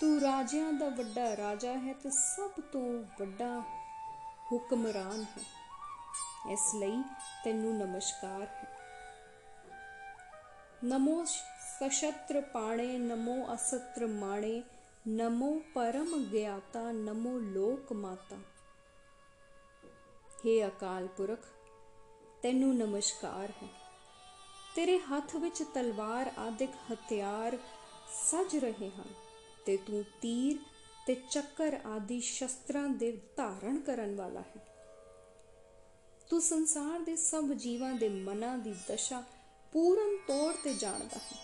ਤੂੰ 0.01 0.21
ਰਾਜਿਆਂ 0.21 0.73
ਦਾ 0.73 0.89
ਵੱਡਾ 0.89 1.37
ਰਾਜਾ 1.37 1.73
ਹੈ, 1.73 1.93
ਤੇ 1.93 2.11
ਸਭ 2.11 2.61
ਤੋਂ 2.73 3.05
ਵੱਡਾ 3.21 3.63
ਹੁਕਮਰਾਨ 4.53 5.23
ਹੈ। 5.23 5.62
ਇਸ 6.51 6.75
ਲਈ 6.75 7.03
ਤੈਨੂੰ 7.45 7.77
ਨਮਸਕਾਰ 7.79 8.43
ਹੈ। 8.43 8.69
ਨਮੋ 10.85 11.25
ਸਸ਼ਤਰ 11.25 12.41
ਪਾਣੇ, 12.41 12.99
ਨਮੋ 12.99 13.55
ਅਸਤਰ 13.55 14.07
ਮਾਣੇ, 14.07 14.63
ਨਮੋ 15.09 15.61
ਪਰਮ 15.75 16.25
ਗਿਆਤਾ, 16.25 16.93
ਨਮੋ 16.93 17.39
ਲੋਕ 17.39 17.93
ਮਾਤਾ। 17.93 18.37
हे 20.39 20.67
ਅਕਾਲ 20.67 21.07
ਪੁਰਖ, 21.07 21.47
ਤੈਨੂੰ 22.43 22.77
ਨਮਸਕਾਰ 22.77 23.53
ਹੈ। 23.63 23.69
ਤੇਰੇ 24.75 24.99
ਹੱਥ 24.99 25.37
ਵਿੱਚ 25.37 25.63
ਤਲਵਾਰ 25.75 26.33
ਆਦਿਕ 26.39 26.71
ਹਥਿਆਰ 26.93 27.59
ਸਜ 28.15 28.57
ਰਹੇ 28.57 28.91
ਹਨ 28.91 29.15
ਤੇ 29.67 29.77
ਤੂੰ 29.77 30.05
ਤੀਰ 30.21 30.59
ਤੇ 31.07 31.15
ਚੱਕਰ 31.31 31.79
ਆਦਿ 31.87 32.21
ਸ਼ਸਤਰਾਂ 32.21 32.89
ਦੇ 32.89 33.21
ਧਾਰਨ 33.37 33.81
ਕਰਨ 33.81 34.17
ਵਾਲਾ 34.17 34.41
ਹੈ। 34.41 34.72
ਤੂੰ 36.33 36.41
ਸੰਸਾਰ 36.41 37.01
ਦੇ 37.01 37.17
ਸਭ 37.17 37.45
ਜੀਵਾਂ 37.45 37.95
ਦੇ 37.95 38.09
ਮਨਾਂ 38.09 38.59
ਦੀ 38.59 38.75
ਦਸ਼ਾ 38.89 39.25
ਪੂਰਨ 39.73 40.17
ਤੌਰ 40.29 40.55
ਤੇ 40.65 40.75
ਜਾਣਦਾ 40.75 41.19
ਹੈ। 41.19 41.39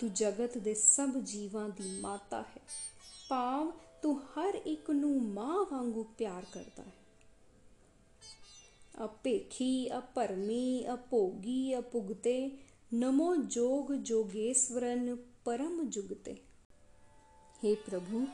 ਤੂੰ 0.00 0.14
ਜਗਤ 0.14 0.58
ਦੇ 0.58 0.74
ਸਭ 0.74 1.08
ਜੀਵਾਂ 1.08 1.68
ਦੀ 1.68 2.00
ਮਾਤਾ 2.00 2.42
ਹੈ। 2.42 2.60
ਭਾਵ 3.28 3.72
ਤੂੰ 4.02 4.20
ਹਰ 4.20 4.54
ਇੱਕ 4.54 4.90
ਨੂੰ 4.90 5.22
ਮਾਂ 5.22 5.64
ਵਾਂਗੂ 5.72 6.04
ਪਿਆਰ 6.18 6.46
ਕਰਦਾ 6.52 6.82
ਹੈ। 6.82 6.92
ਅਪੇਖੀ 9.04 9.98
ਅਪਰਮੀ, 9.98 10.84
ਅਭੋਗੀ 10.94 11.78
ਅਪੁਗਤੇ 11.78 12.50
ਨਮੋ 12.94 13.36
ਜੋਗ 13.36 13.92
ਜੋਗੇਸ਼ਵਰਨ, 13.92 15.16
ਪਰਮ 15.44 15.84
ਜੁਗਤੇ। 15.84 16.36
हे 17.64 17.76
ਪ੍ਰਭੂ, 17.90 18.26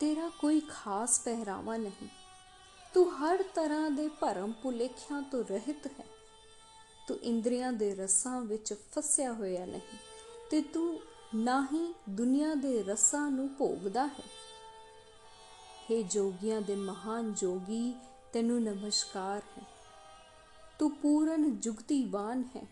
ਤੇਰਾ 0.00 0.30
ਕੋਈ 0.40 0.60
ਖਾਸ 0.60 1.20
ਪਹਿਰਾਵਾ 1.20 1.76
ਨਹੀਂ। 1.76 2.08
ਤੂੰ 2.98 3.10
ਹਰ 3.10 3.42
ਤਰ੍ਹਾਂ 3.42 3.90
ਦੇ 3.90 4.08
ਭਰਮ 4.08 4.52
ਭੁਲੇਖਿਆਂ 4.52 5.22
ਤੋਂ 5.22 5.44
ਰਹਿਤ 5.50 5.86
ਹੈ। 5.86 6.06
ਤੂੰ 7.08 7.16
ਇੰਦਰੀਆਂ 7.22 7.72
ਦੇ 7.72 7.94
ਰਸਾਂ 7.94 8.40
ਵਿੱਚ 8.40 8.74
ਫਸਿਆ 8.92 9.32
ਹੋਇਆ 9.32 9.66
ਨਹੀਂ 9.66 9.98
ਤੇ 10.50 10.60
ਤੂੰ 10.60 11.00
ਨਾ 11.34 11.66
ਹੀ 11.72 11.94
ਦੁਨੀਆ 12.08 12.54
ਦੇ 12.54 12.82
ਰਸਾਂ 12.82 13.30
ਨੂੰ 13.30 13.50
ਭੋਗਦਾ 13.58 14.06
ਹੈ। 14.06 14.24
हे 15.90 16.02
ਜੋਗੀਆਂ 16.02 16.60
ਦੇ 16.60 16.74
ਮਹਾਨ 16.76 17.34
ਜੋਗੀ, 17.34 17.94
ਤੈਨੂੰ 18.32 18.62
ਨਮਸਕਾਰ 18.62 19.42
ਹੈ। 19.58 19.62
ਤੂੰ 20.78 20.90
ਪੂਰਨ 20.96 21.56
ਜੁਗਤੀਵਾਨ 21.56 22.44
ਹੈ। 22.56 22.66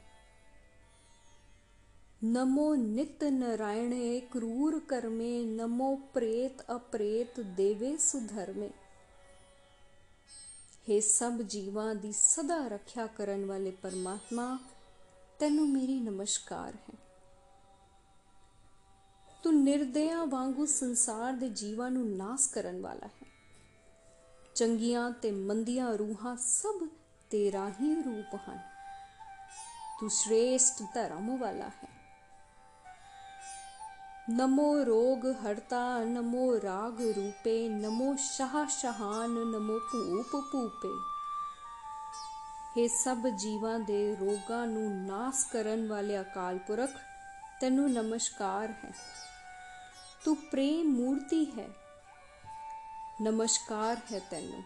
ਨਮੋ 2.25 2.75
ਨਿਤ 2.75 3.25
ਨਰਾਇਣੇ 3.25 4.21
ਕਰੂਰ 4.21 4.81
ਕਰਮੇ, 4.81 5.43
ਨਮੋ 5.45 5.97
ਪ੍ਰੇਤ 6.15 6.71
ਅਪ੍ਰੇਤ 6.77 7.41
ਦੇਵੇ 7.41 7.97
ਸੁਧਰਮੇ। 7.97 8.71
हे 10.91 11.01
ਸਭ 11.01 11.33
ਜੀਵਾਂ 11.33 11.95
ਦੀ 11.95 12.13
ਸਦਾ 12.13 12.69
ਰੱਖਿਆ 12.69 13.07
ਕਰਨ 13.07 13.47
ਵਾਲੇ 13.47 13.71
ਪਰਮਾਤਮਾ, 13.71 14.59
ਤੈਨੂੰ 15.39 15.69
ਮੇਰੀ 15.69 16.01
ਨਮਸਕਾਰ 16.01 16.75
ਹੈ। 16.75 16.95
ਤੂੰ 19.43 19.65
ਨਿਰਦਿਆਂ 19.65 20.27
ਵਾਂਗੂ 20.27 20.67
ਸੰਸਾਰ 20.67 21.33
ਦੇ 21.33 21.49
ਜੀਵਾਂ 21.49 21.91
ਨੂੰ 21.91 22.17
ਨਾਸ 22.17 22.47
ਕਰਨ 22.47 22.81
ਵਾਲਾ 22.81 23.07
ਹੈ। 23.07 23.27
ਚੰਗੀਆਂ 24.55 25.11
ਤੇ 25.11 25.31
ਮੰਦੀਆਂ 25.31 25.93
ਰੂਹਾਂ 25.93 26.37
ਸਭ 26.37 26.89
ਤੇਰਾ 27.31 27.69
ਹੀ 27.69 28.03
ਰੂਪ 28.03 28.41
ਹਨ। 28.49 28.59
ਤੂੰ 30.01 30.11
ਸ਼੍ਰੇਸ਼ਟ 30.11 30.83
ਧਰਮ 30.95 31.37
ਵਾਲਾ 31.37 31.69
ਹੈ। 31.69 31.96
ਨਮੋ 34.31 34.85
ਰੋਗ 34.85 35.27
ਹਰਤਾ, 35.27 35.99
ਨਮੋ 36.05 36.61
ਰਾਗ 36.63 37.01
ਰੂਪੇ, 37.01 37.69
ਨਮੋ 37.69 38.17
ਸ਼ਾਹ 38.19 38.67
ਸ਼ਹਾਨ 38.67 39.31
ਨਮੋ 39.31 39.79
ਭੂਪ 39.79 40.45
ਭੂਪੇ। 40.53 40.93
हे 42.81 42.89
ਸਭ 43.05 43.29
ਜੀਵਾਂ 43.29 43.79
ਦੇ 43.79 44.17
ਰੋਗਾਂ 44.17 44.67
ਨੂੰ 44.67 44.91
ਨਾਸ 44.91 45.45
ਕਰਨ 45.45 45.89
ਵਾਲੇ 45.89 46.21
ਅਕਾਲ 46.21 46.59
ਪੁਰਖ, 46.59 46.91
ਤੈਨੂੰ 47.61 47.93
ਨਮਸਕਾਰ 47.93 48.75
ਹੈ। 48.85 48.93
ਤੂੰ 50.25 50.37
ਪ੍ਰੇਮ 50.37 50.87
ਮੂਰਤੀ 50.87 51.53
ਹੈ। 51.59 51.69
ਨਮਸਕਾਰ 53.23 53.97
ਹੈ 54.13 54.19
ਤੈਨੂੰ। 54.19 54.63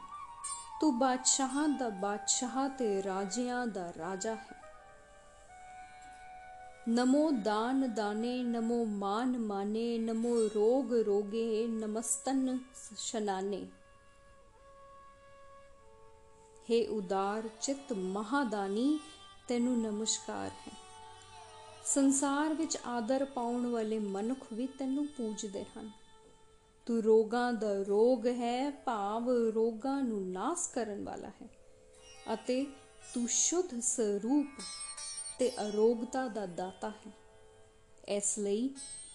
ਤੂੰ 0.81 0.99
ਬਾਦਸ਼ਾਹਾਂ 0.99 1.69
ਦਾ 1.69 1.89
ਬਾਦਸ਼ਾਹ 1.89 2.69
ਤੇ 2.69 3.03
ਰਾਜਿਆਂ 3.03 3.67
ਦਾ 3.67 3.93
ਰਾਜਾ 3.99 4.35
ਹੈ। 4.35 4.60
ਨਮੋ 6.89 7.31
ਦਾਨ 7.31 7.95
ਦਾਨੇ, 7.95 8.43
ਨਮੋ 8.43 8.85
ਮਾਨ 8.85 9.39
ਮਾਨੇ, 9.39 9.99
ਨਮੋ 9.99 10.49
ਰੋਗ 10.55 10.95
ਰੋਗੇ, 10.95 11.67
ਨਮਸਤਨ 11.67 12.59
ਸ਼ਨਾਨੇ। 12.97 13.67
हे 16.71 16.89
ਉਦਾਰ 16.89 17.49
ਚਿਤ 17.61 17.93
ਮਹਾਦਾਨੀ, 17.93 19.01
ਤੈਨੂੰ 19.49 19.81
ਨਮਸਕਾਰ 19.81 20.51
ਹੈ। 20.51 20.73
ਸੰਸਾਰ 21.85 22.55
ਵਿੱਚ 22.55 22.79
ਆਦਰ 22.87 23.25
ਪਾਉਣ 23.25 23.67
ਵਾਲੇ 23.67 23.99
ਮਨੁੱਖ 23.99 24.47
ਵੀ 24.53 24.67
ਤੈਨੂੰ 24.67 25.07
ਪੂਜਦੇ 25.07 25.65
ਹਨ। 25.65 25.91
ਤੂੰ 26.87 27.03
ਰੋਗਾਂ 27.03 27.53
ਦਾ 27.53 27.83
ਰੋਗ 27.83 28.27
ਹੈ, 28.27 28.71
ਭਾਵ 28.71 29.31
ਰੋਗਾਂ 29.31 30.03
ਨੂੰ 30.03 30.31
ਨਾਸ 30.31 30.69
ਕਰਨ 30.69 31.05
ਵਾਲਾ 31.05 31.29
ਹੈ। 31.29 31.49
ਅਤੇ 32.35 32.67
ਤੂੰ 33.15 33.29
ਸ਼ੁੱਧ 33.29 33.81
ਸਰੂਪ 33.81 34.47
ਤੇ 35.41 35.51
ਅਰੋਗਤਾ 35.51 36.29
ਦਾ 36.29 36.47
ਦਾਤਾ 36.47 36.91
ਹੈ। 36.91 37.13
ਇਸ 38.09 38.39
ਲਈ 38.39 38.75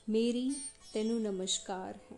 ਮੇਰੀ 0.09 0.55
ਤੈਨੂੰ 0.93 1.21
ਨਮਸਕਾਰ 1.21 1.99
ਹੈ। 2.11 2.17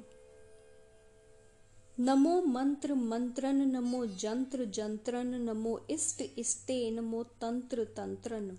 ਨਮੋ 1.99 2.41
ਮੰਤਰ 2.41 2.93
ਮੰਤਰਨ, 2.93 3.55
ਨਮੋ 3.55 4.05
ਜੰਤਰ 4.05 4.65
ਜੰਤਰਨ, 4.65 5.27
ਨਮੋ 5.27 5.79
ਇਸ਼ਟ 5.89 6.21
ਇਸ਼ਤੇ 6.21 6.91
ਨਮੋ 6.91 7.23
ਤੰਤਰ 7.23 7.85
ਤੰਤਰਨ। 7.85 8.57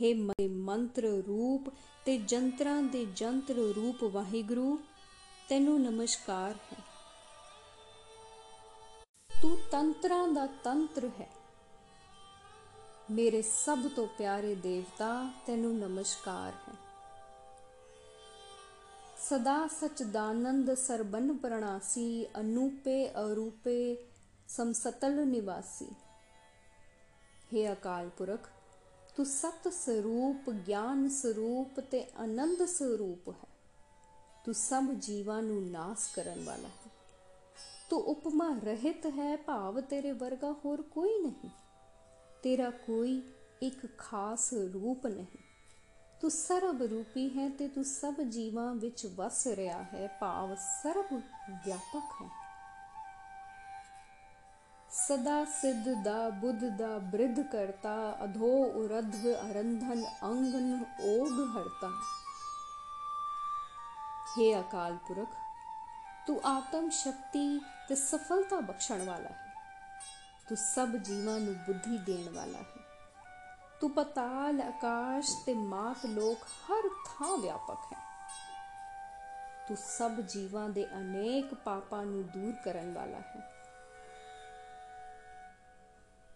हे 0.00 0.14
ਮੰਤਰ 0.50 1.02
ਰੂਪ 1.02 1.72
ਤੇ 2.04 2.18
ਜੰਤਰਾਂ 2.18 2.82
ਦੇ 2.82 3.06
ਜੰਤਰ 3.16 3.54
ਰੂਪ 3.54 4.04
ਵਾਹਿਗੁਰੂ, 4.04 4.78
ਤੈਨੂੰ 5.48 5.82
ਨਮਸਕਾਰ 5.82 6.54
ਹੈ। 6.72 6.84
ਤੂੰ 9.42 9.58
ਤੰਤਰਾਂ 9.70 10.28
ਦਾ 10.28 10.46
ਤੰਤਰ 10.46 11.10
ਹੈ। 11.20 11.39
ਮੇਰੇ 13.10 13.42
ਸਭ 13.42 13.78
ਤੋਂ 13.96 14.06
ਪਿਆਰੇ 14.06 14.54
ਦੇਵਤਾ, 14.54 15.30
ਤੈਨੂੰ 15.46 15.78
ਨਮਸਕਾਰ 15.78 16.52
ਹੈ। 16.52 16.74
ਸਦਾ 19.18 19.66
ਸਚਦਾਨੰਦ 19.66 20.74
ਸਰਬਨ 20.74 21.36
ਪ੍ਰਣਾਸੀ, 21.36 22.26
ਅਨੂਪੇ 22.40 23.08
ਅਰੂਪੇ 23.08 24.06
ਸਮਸਤਲ 24.48 25.26
ਨਿਵਾਸੀ। 25.26 25.88
हे 27.54 27.72
ਅਕਾਲ 27.72 28.08
ਪੁਰਖ, 28.08 28.48
ਤੂੰ 29.16 29.26
ਸਤ 29.26 29.68
ਸਰੂਪ, 29.72 30.50
ਗਿਆਨ 30.50 31.08
ਸਰੂਪ 31.08 31.80
ਤੇ 31.80 32.06
ਆਨੰਦ 32.16 32.64
ਸਰੂਪ 32.64 33.28
ਹੈ। 33.28 33.48
ਤੂੰ 34.44 34.54
ਸਭ 34.54 34.84
ਜੀਵਾਂ 34.98 35.42
ਨੂੰ 35.42 35.70
ਨਾਸ 35.70 36.08
ਕਰਨ 36.14 36.44
ਵਾਲਾ 36.44 36.68
ਹੈ। 36.68 36.90
ਤੂੰ 37.90 38.00
ਉਪਮਾ 38.00 38.58
ਰਹਿਤ 38.64 39.06
ਹੈ, 39.06 39.36
ਭਾਵ 39.36 39.80
ਤੇਰੇ 39.80 40.12
ਵਰਗਾ 40.12 40.54
ਹੋਰ 40.64 40.82
ਕੋਈ 40.82 41.22
ਨਹੀਂ। 41.22 41.50
ਤੇਰਾ 42.42 42.70
ਕੋਈ 42.70 43.22
ਇੱਕ 43.62 43.98
ਖਾਸ 43.98 44.52
ਰੂਪ 44.54 45.06
ਨਹੀਂ। 45.06 45.38
ਤੂੰ 46.20 46.30
ਸਰਬ 46.30 46.82
ਰੂਪੀ 46.82 47.28
ਹੈ 47.38 47.48
ਤੇ 47.48 47.68
ਤੂੰ 47.68 47.84
ਸਭ 47.84 48.20
ਜੀਵਾਂ 48.20 48.74
ਵਿੱਚ 48.74 49.06
ਵਸ 49.06 49.46
ਰਿਹਾ 49.46 49.82
ਹੈ, 49.82 50.18
ਭਾਵ 50.20 50.54
ਸਰਬ 50.54 51.14
ਵਿਆਪਕ 51.66 52.22
ਹੈ। 52.22 52.28
ਸਦਾ 54.90 55.44
ਸਿੱਧ 55.44 55.88
ਦਾ, 56.04 56.28
ਬੁੱਧ 56.30 56.64
ਦਾ, 56.64 56.98
ਬ੍ਰਿਧ 56.98 57.40
ਕਰਤਾ, 57.40 58.18
ਅਧੋ 58.24 58.52
ਉਰਧ 58.64 59.16
ਅਰੰਧਨ 59.50 60.04
ਅੰਗਨ 60.22 60.84
ਓਗ 61.00 61.56
ਹਰਤਾ। 61.56 61.90
हे 64.30 64.60
ਅਕਾਲ 64.60 64.96
ਪੁਰਖ, 64.96 65.28
ਤੂੰ 66.26 66.40
ਆਤਮ 66.44 66.90
ਸ਼ਕਤੀ 66.90 67.60
ਤੇ 67.88 67.94
ਸਫਲਤਾ 67.94 68.60
ਬਖਸ਼ਣ 68.60 69.04
ਵਾਲਾ 69.04 69.28
ਹੈ। 69.28 69.49
ਤੂੰ 70.50 70.56
ਸਭ 70.56 70.88
ਜੀਵਾਂ 70.88 71.40
ਨੂੰ 71.40 71.54
ਬੁੱਧੀ 71.54 71.98
ਦੇਣ 71.98 72.34
ਵਾਲਾ 72.34 72.58
ਹੈ। 72.58 72.84
ਤੂੰ 73.80 73.90
ਪਤਾਲ, 73.90 74.60
ਆਕਾਸ਼ 74.60 75.30
ਤੇ 75.46 75.54
ਮਾਤ 75.54 76.06
ਲੋਕ 76.06 76.38
ਹਰ 76.38 76.88
ਥਾਂ 76.88 77.36
ਵਿਆਪਕ 77.36 77.92
ਹੈ। 77.92 77.98
ਤੂੰ 79.68 79.76
ਸਭ 79.76 80.10
ਜੀਵਾਂ 80.10 80.68
ਦੇ 80.68 80.86
ਅਨੇਕ 80.86 81.54
ਪਾਪਾਂ 81.54 82.06
ਨੂੰ 82.06 82.22
ਦੂਰ 82.22 82.52
ਕਰਨ 82.64 82.92
ਵਾਲਾ 82.92 83.18
ਹੈ। 83.18 83.52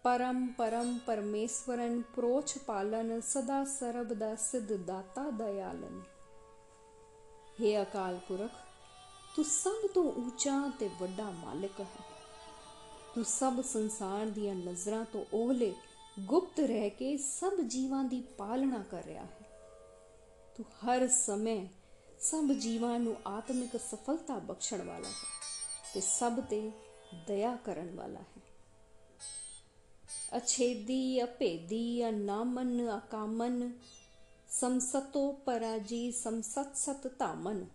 ਪਰਮ 0.03 0.47
ਪਰਮ 0.47 0.97
ਪਰਮੇਸ਼ਵਰਨ, 0.97 2.01
ਪ੍ਰੋਛ 2.01 2.57
ਪਾਲਨ, 2.57 3.21
ਸਦਾ 3.21 3.63
ਸਰਬ 3.63 4.13
ਦਾ 4.13 4.35
ਸਿੱਧ 4.35 4.73
ਦਾਤਾ 4.73 5.29
ਦਇਆਲਨ। 5.29 6.01
हे 7.61 7.81
ਅਕਾਲ 7.81 8.19
ਪੁਰਖ, 8.27 8.51
ਤੂੰ 9.35 9.45
ਸਭ 9.45 9.87
ਤੋਂ 9.93 10.03
ਉੱਚਾ 10.03 10.71
ਤੇ 10.79 10.89
ਵੱਡਾ 11.01 11.23
ਮਾਲਕ 11.23 11.79
ਹੈ। 11.79 12.14
ਤੂੰ 13.15 13.25
ਸਭ 13.25 13.61
ਸੰਸਾਰ 13.61 14.25
ਦੀਆਂ 14.25 14.55
ਨਜ਼ਰਾਂ 14.55 15.05
ਤੋਂ 15.05 15.25
ਓਹਲੇ 15.33 15.73
ਗੁਪਤ 16.19 16.59
ਰਹਿ 16.59 16.89
ਕੇ 16.89 17.17
ਸਭ 17.17 17.61
ਜੀਵਾਂ 17.61 18.03
ਦੀ 18.03 18.21
ਪਾਲਣਾ 18.21 18.83
ਕਰ 18.91 19.03
ਰਿਹਾ 19.03 19.23
ਹੈ। 19.23 19.45
ਤੂੰ 20.57 20.65
ਹਰ 20.65 21.07
ਸਮੇਂ 21.07 21.67
ਸਭ 22.19 22.51
ਜੀਵਾਂ 22.51 22.99
ਨੂੰ 22.99 23.15
ਆਤਮਿਕ 23.27 23.77
ਸਫਲਤਾ 23.77 24.39
ਬਖਸ਼ਣ 24.39 24.81
ਵਾਲਾ 24.81 25.07
ਹੈ 25.07 25.13
ਤੇ 25.93 26.01
ਸਭ 26.01 26.39
ਤੇ 26.49 26.71
ਦਇਆ 27.27 27.55
ਕਰਨ 27.55 27.95
ਵਾਲਾ 27.95 28.19
ਹੈ। 28.19 28.41
ਅਛੇਦੀ 30.37 31.23
ਅਭੇਦੀ 31.23 32.09
ਅਨਾਮਨ 32.09 32.97
ਅਕਾਮਨ 32.97 33.71
ਸਮਸਤੋ 34.49 35.31
ਪਰਾਜੀ 35.31 36.11
ਸਮਸਤ 36.11 36.77
ਸਤ 36.77 37.19
ਧਾਮਨ। 37.19 37.65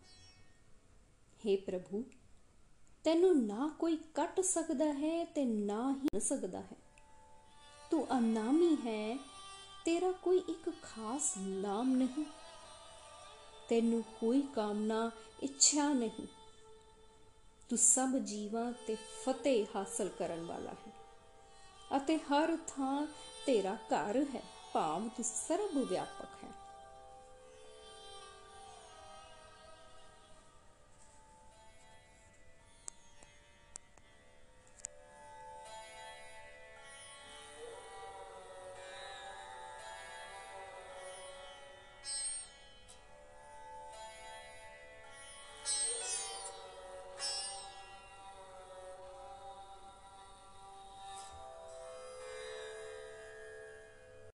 हे 1.40 1.56
ਪ੍ਰਭੂ 1.66 2.04
ਤੈਨੂੰ 3.04 3.47
ਨਾ 3.47 3.71
ਕੋਈ 3.78 3.97
ਕੱਟ 4.14 4.40
ਸਕਦਾ 4.40 4.85
ਹੈ 4.85 5.25
ਤੇ 5.25 5.45
ਨਾ 5.45 5.95
ਹੀ 5.97 6.21
ਸਕਦਾ 6.21 6.61
ਹੈ। 6.61 6.76
ਤੂੰ 7.90 8.19
ਅਨਾਮੀ 8.19 8.76
ਹੈ, 8.87 9.19
ਤੇਰਾ 9.85 10.12
ਕੋਈ 10.12 10.39
ਇੱਕ 10.39 10.71
ਖਾਸ 10.82 11.34
ਨਾਮ 11.39 11.97
ਨਹੀਂ। 11.97 12.25
ਤੈਨੂੰ 13.69 14.04
ਕੋਈ 14.21 14.43
ਕਾਮਨਾ 14.43 15.10
ਇੱਛਾ 15.43 15.93
ਨਹੀਂ। 15.93 16.26
ਤੂੰ 17.69 17.78
ਸਭ 17.78 18.08
ਜੀਵਾਂ 18.08 18.73
ਤੇ 18.86 18.95
ਫਤਿਹ 18.95 19.67
ਹਾਸਲ 19.76 20.08
ਕਰਨ 20.08 20.47
ਵਾਲਾ 20.47 20.71
ਹੈ 20.71 20.93
ਅਤੇ 21.97 22.19
ਹਰ 22.19 22.56
ਥਾਂ 22.56 23.06
ਤੇਰਾ 23.47 23.75
ਘਰ 23.75 24.25
ਹੈ। 24.34 24.43
ਭਾਵ 24.73 25.08
ਤੂੰ 25.08 25.25
ਸਰਬ 25.25 25.78
ਵਿਆਪਕ 25.78 26.45
ਹੈ। 26.45 26.59